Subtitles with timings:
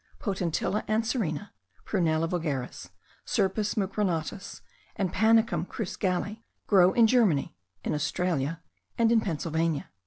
[0.19, 1.51] Potentilla anserina,
[1.85, 2.89] Prunella vulgaris,
[3.23, 4.61] Scirpus mucronatus,
[4.95, 8.63] and Panicum crus galli, grow in Germany, in Australia,
[8.97, 9.91] and in Pennsylvania.)